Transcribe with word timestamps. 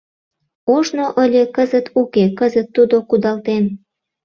Ожно 0.75 1.05
ыле, 1.23 1.43
кызыт 1.55 1.85
уке, 2.01 2.25
кызыт 2.39 2.67
тудо 2.75 2.95
кудалтен 3.09 3.63